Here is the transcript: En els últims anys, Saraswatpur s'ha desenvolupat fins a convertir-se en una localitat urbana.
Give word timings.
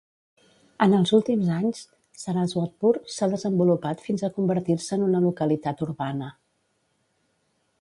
En 0.83 0.93
els 0.99 1.11
últims 1.17 1.49
anys, 1.57 1.81
Saraswatpur 2.21 2.93
s'ha 3.17 3.29
desenvolupat 3.33 4.01
fins 4.07 4.25
a 4.25 4.31
convertir-se 4.39 4.99
en 4.99 5.05
una 5.09 5.23
localitat 5.27 5.85
urbana. 5.89 6.31